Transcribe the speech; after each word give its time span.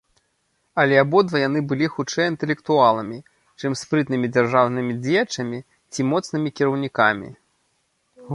Але 0.83 0.95
абодва 1.01 1.37
яны 1.47 1.59
былі 1.73 1.87
хутчэй 1.97 2.25
інтэлектуаламі, 2.31 3.19
чым 3.61 3.77
спрытнымі 3.81 4.27
дзяржаўнымі 4.35 4.93
дзеячамі 5.05 5.59
ці 5.93 6.01
моцнымі 6.15 6.49
кіраўнікамі. 6.61 7.29